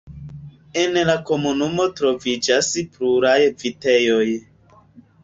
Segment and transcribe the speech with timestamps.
[0.83, 4.23] En la komunumo troviĝas pluraj vitejoj.